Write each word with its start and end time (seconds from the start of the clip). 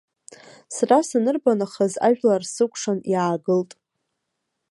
Сара 0.75 0.97
санырба 1.07 1.53
нахыс 1.59 1.93
ажәлар 2.07 2.43
сыкәшан 2.53 2.99
иаагылт. 3.11 3.71